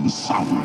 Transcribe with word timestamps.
and 0.00 0.10
son. 0.10 0.59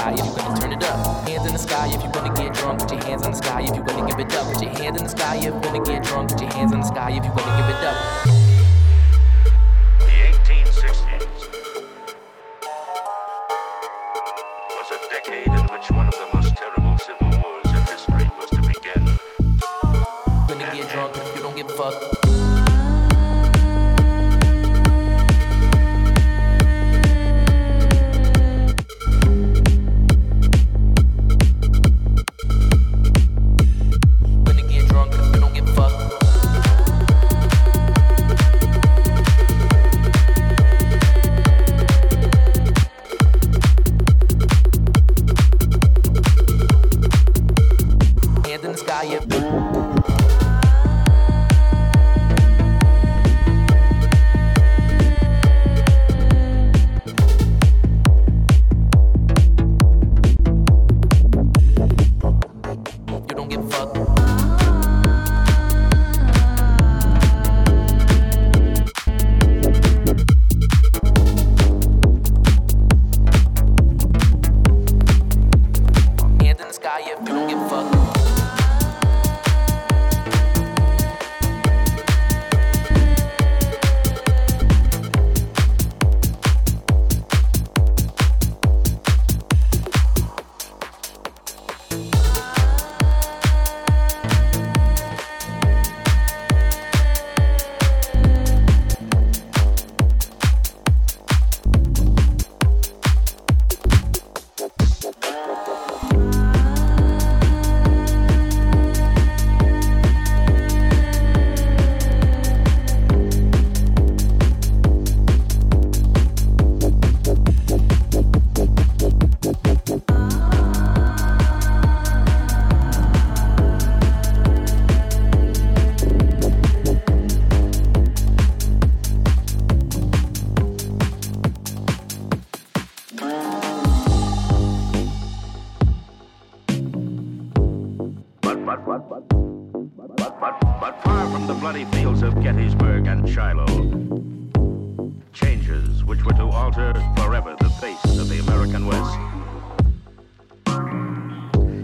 sky 0.00 0.12
if 0.12 0.24
you're 0.24 0.34
gonna 0.36 0.60
turn 0.60 0.72
it 0.72 0.82
up. 0.84 1.28
Hands 1.28 1.46
in 1.46 1.52
the 1.52 1.58
sky 1.58 1.86
if 1.88 2.02
you 2.02 2.10
wanna 2.10 2.34
get 2.34 2.54
drunk. 2.54 2.80
Put 2.80 2.90
your 2.92 3.04
hands 3.04 3.24
in 3.26 3.32
the 3.32 3.36
sky 3.36 3.60
if 3.62 3.76
you 3.76 3.82
wanna 3.82 4.08
give 4.08 4.18
it 4.18 4.34
up. 4.34 4.52
Put 4.52 4.62
your 4.62 4.70
hands 4.70 4.96
in 4.98 5.04
the 5.04 5.10
sky 5.10 5.36
if 5.36 5.44
you 5.44 5.52
wanna 5.52 5.84
get 5.84 6.02
drunk. 6.02 6.30
Put 6.30 6.40
your 6.40 6.52
hands 6.52 6.72
in 6.72 6.80
the 6.80 6.86
sky 6.86 7.10
if 7.10 7.24
you 7.24 7.30
wanna 7.30 7.56
give 7.58 7.68
it 7.68 7.84
up. 7.84 8.39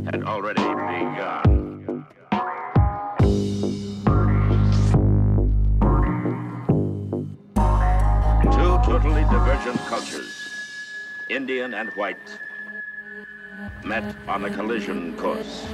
Had 0.07 0.23
already 0.23 0.62
begun. 0.62 2.07
Two 8.53 8.79
totally 8.85 9.23
divergent 9.25 9.79
cultures, 9.87 10.33
Indian 11.29 11.75
and 11.75 11.88
white, 11.90 12.38
met 13.85 14.05
on 14.29 14.45
a 14.45 14.51
collision 14.51 15.16
course. 15.16 15.66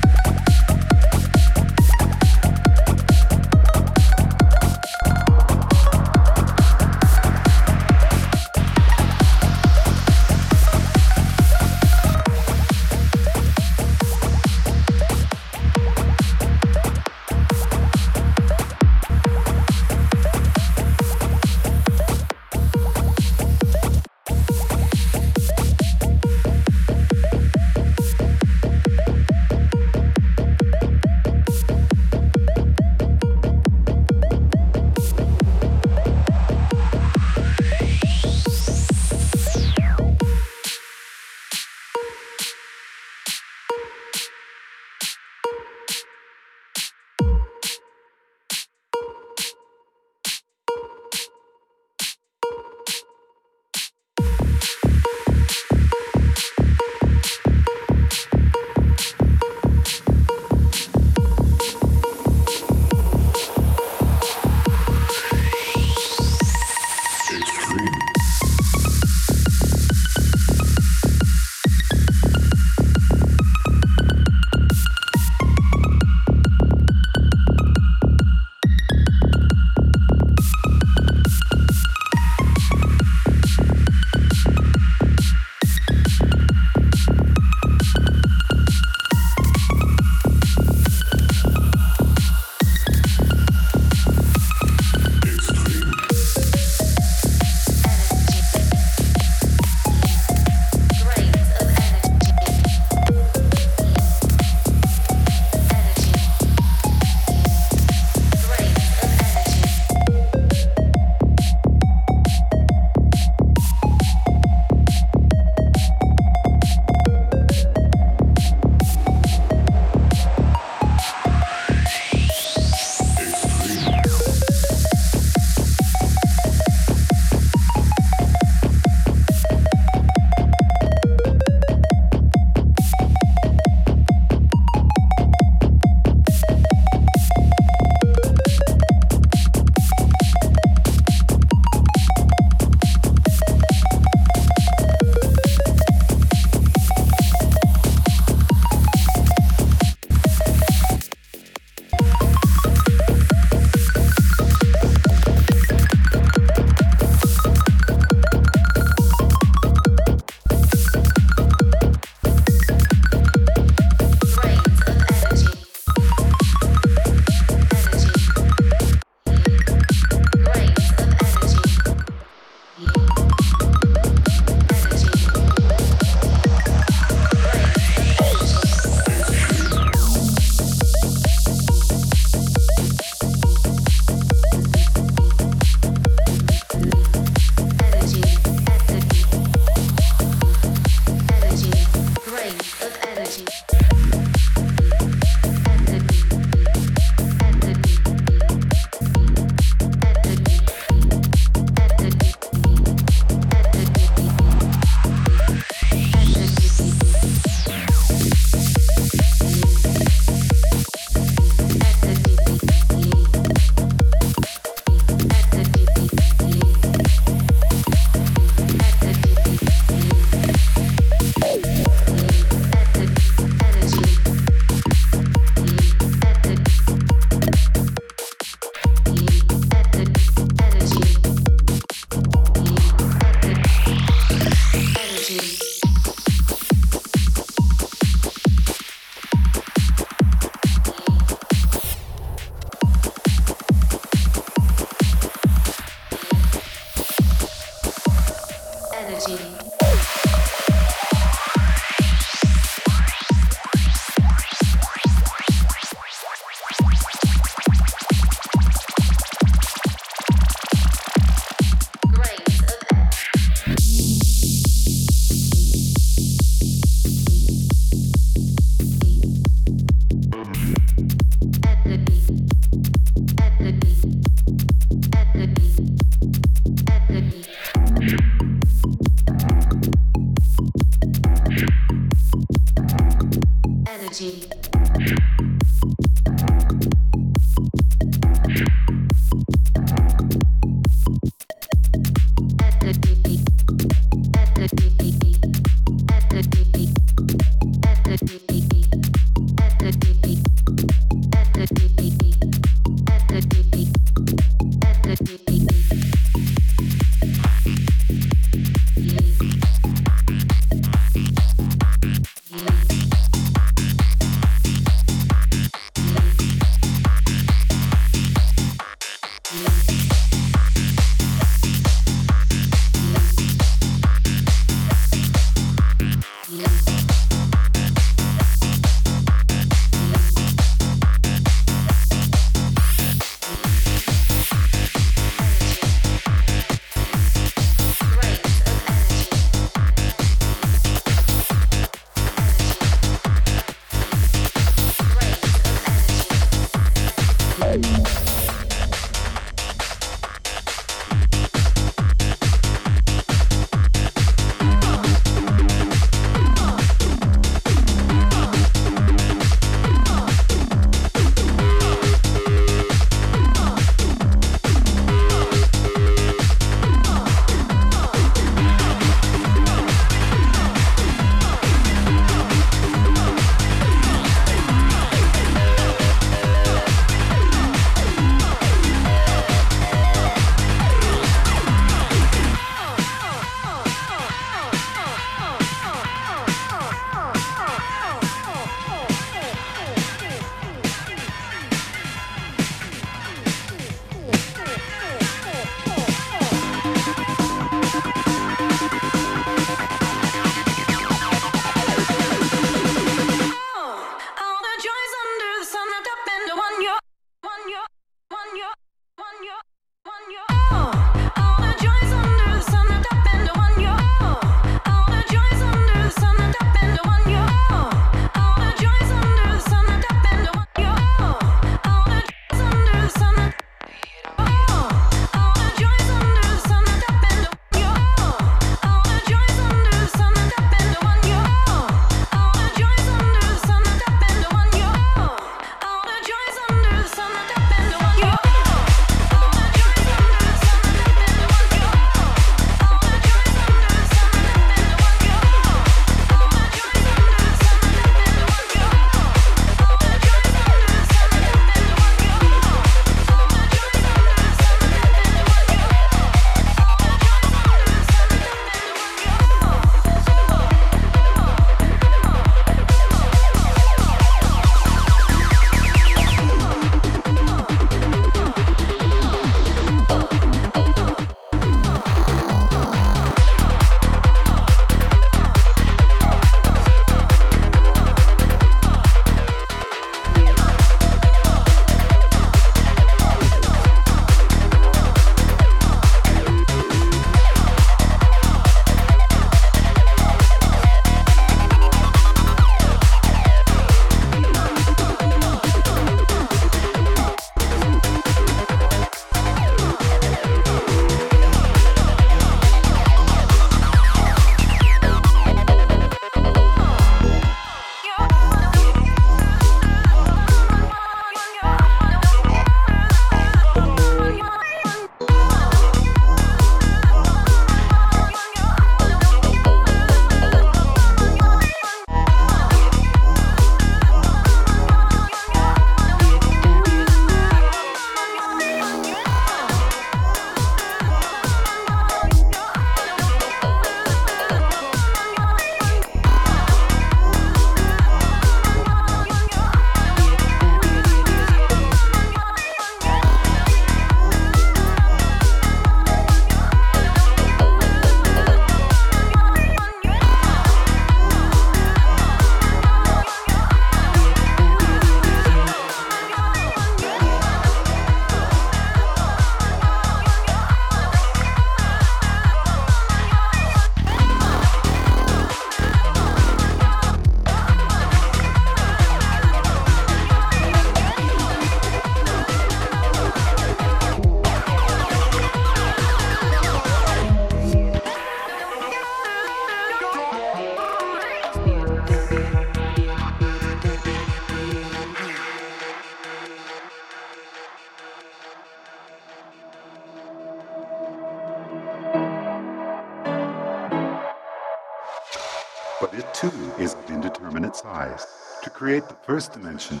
First 599.30 599.52
dimension, 599.52 600.00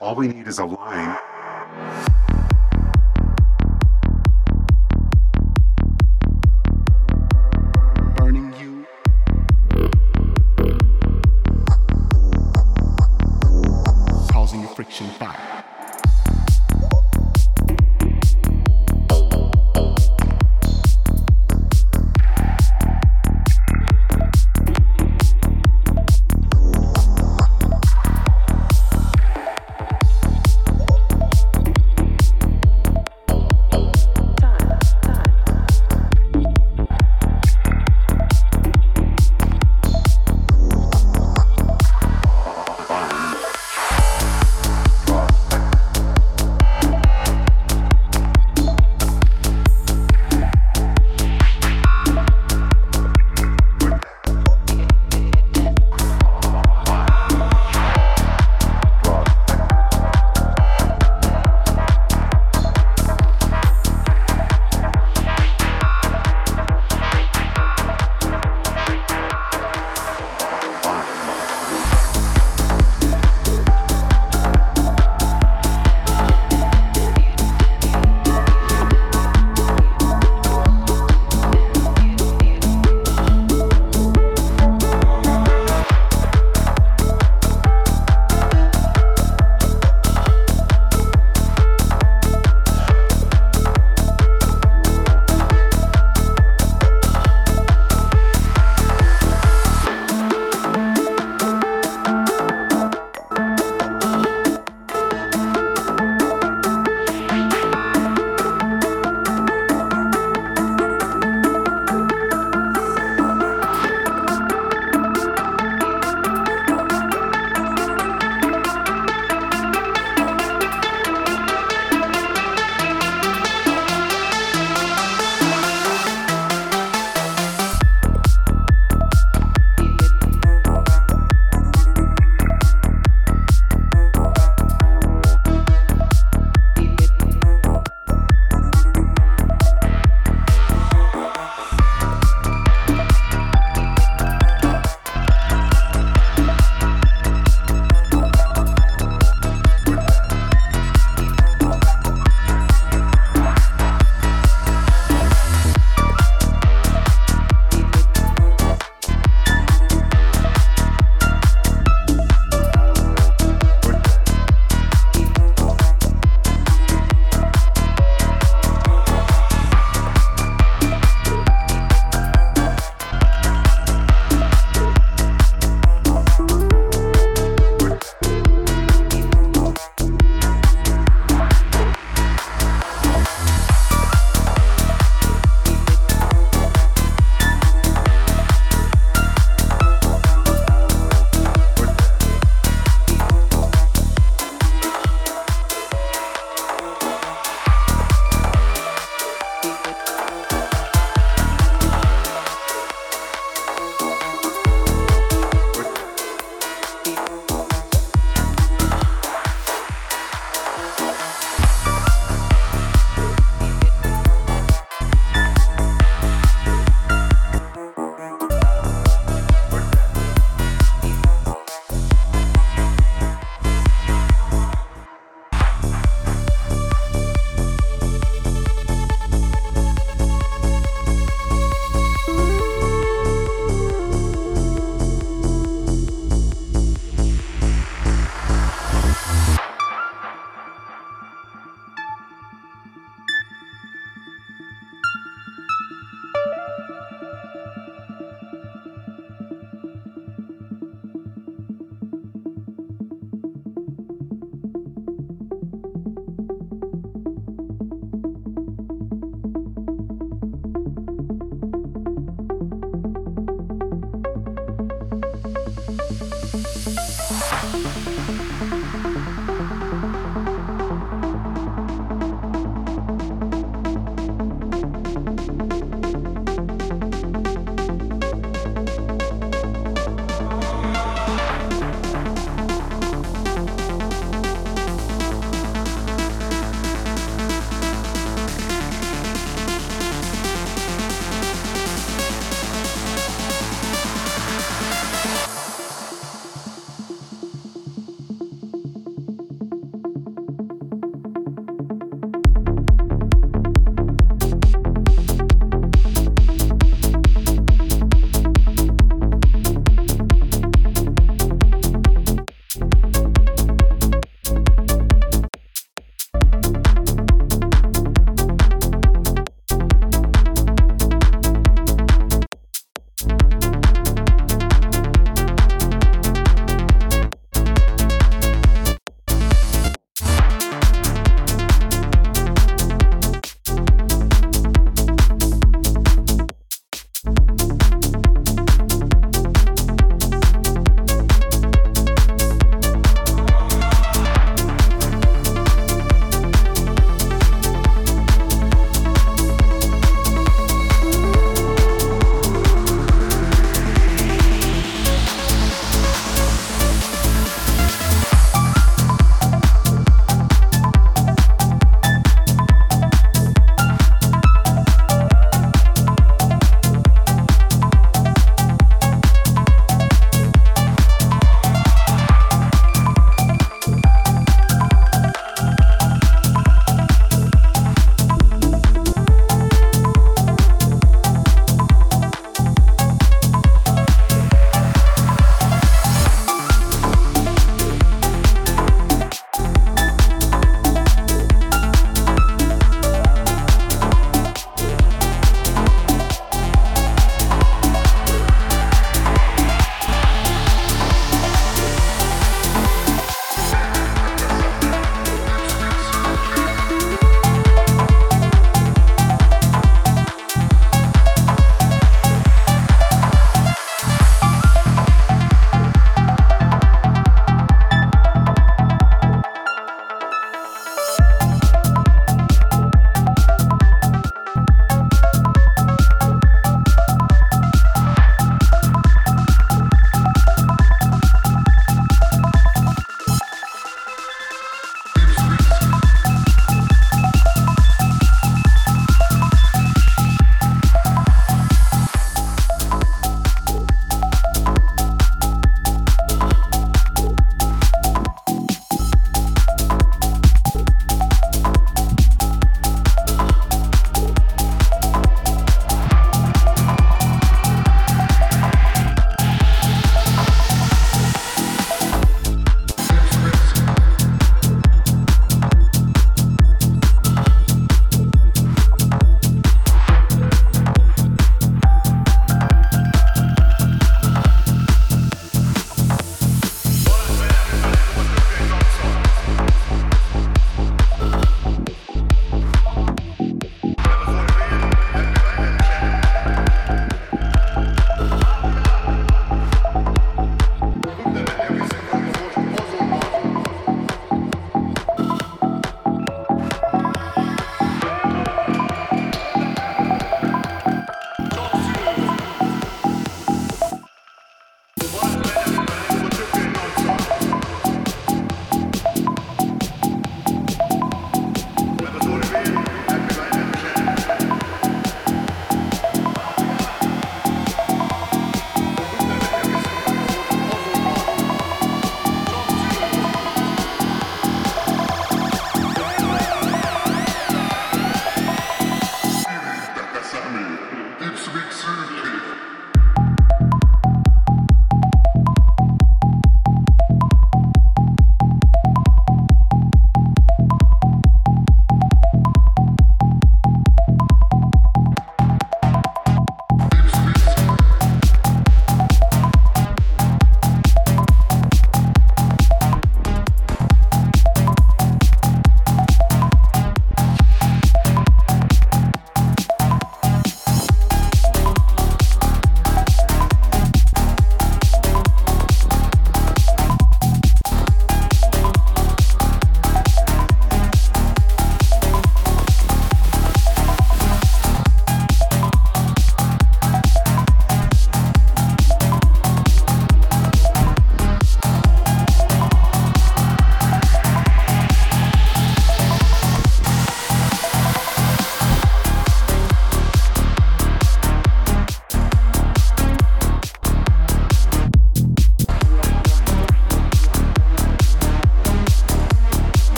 all 0.00 0.14
we 0.14 0.28
need 0.28 0.46
is 0.46 0.58
a 0.58 0.64
line 0.66 1.16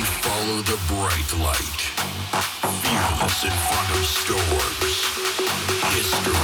Follow 0.00 0.62
the 0.62 0.78
bright 0.88 1.32
light. 1.38 1.80
Fearless 2.80 3.44
in 3.44 3.50
front 3.50 3.90
of 3.90 4.06
storms. 4.06 4.96
History 5.92 6.34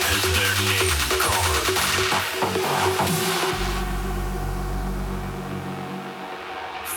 has 0.00 0.22
their 0.38 0.56
name 0.72 0.98
carved. 1.20 1.78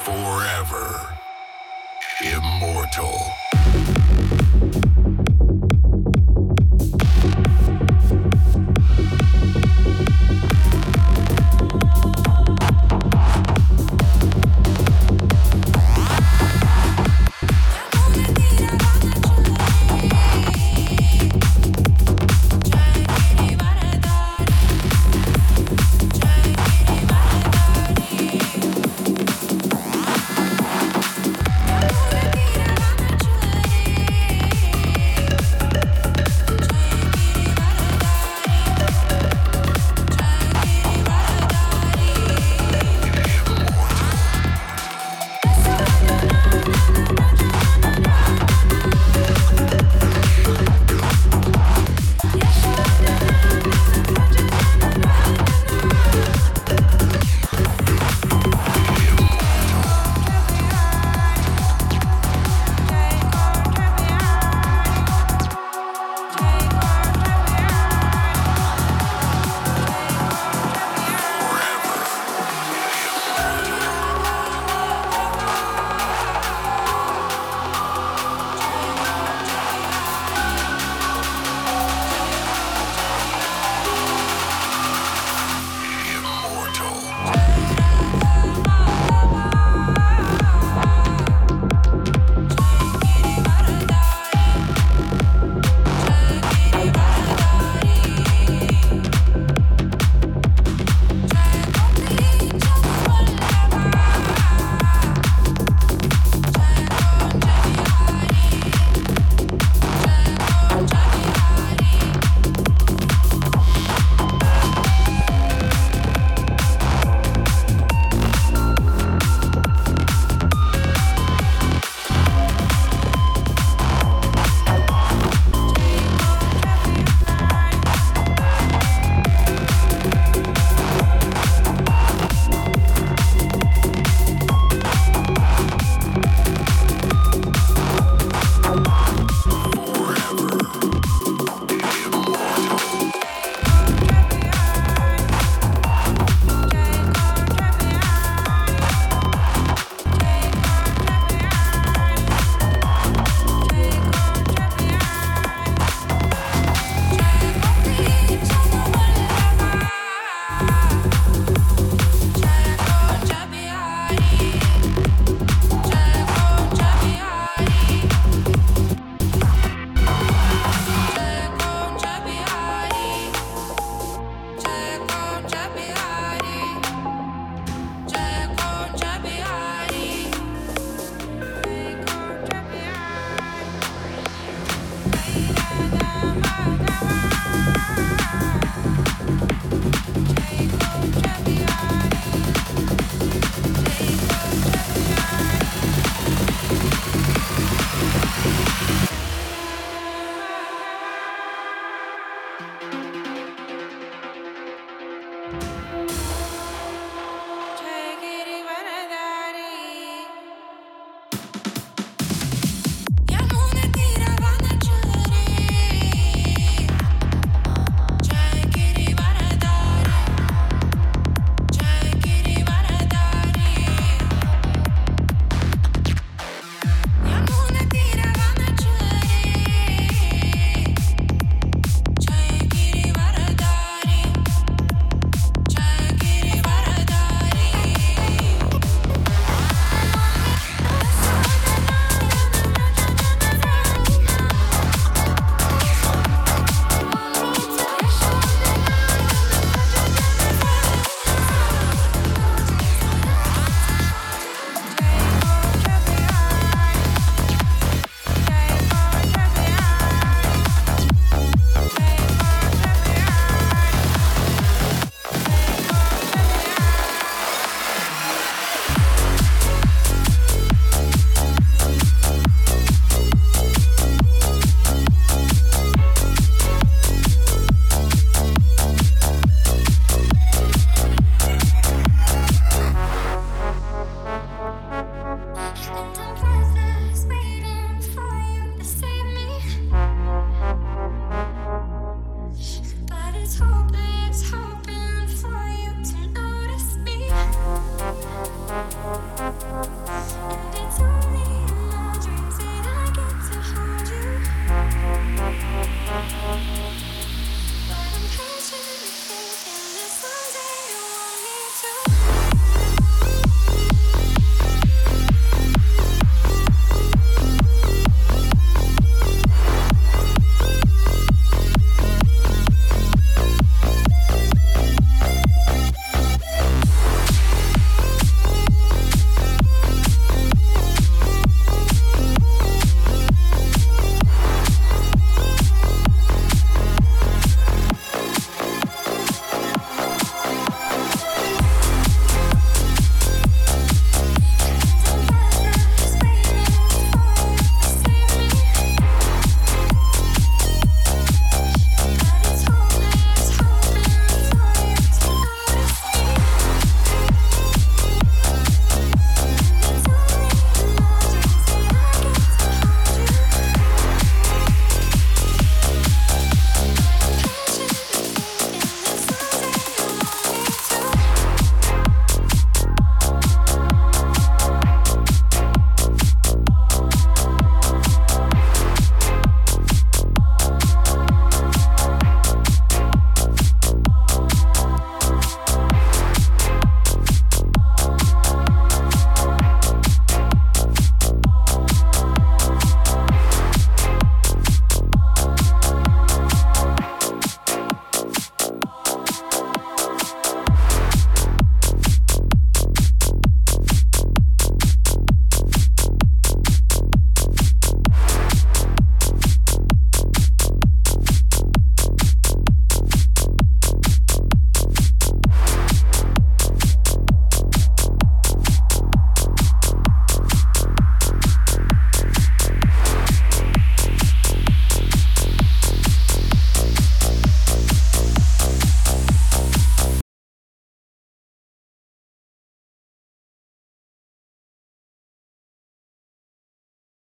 Forever 0.06 1.15
immortal. 2.22 3.44